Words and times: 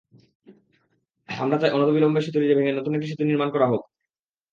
আমরা 1.29 1.57
চাই 1.61 1.71
অনতিবিলম্বে 1.71 2.23
সেতুটি 2.25 2.45
ভেঙে 2.51 2.77
নতুন 2.77 2.91
একটি 2.95 3.07
সেতু 3.09 3.23
নির্মাণ 3.25 3.49
করা 3.51 3.67
হোক। 3.71 3.81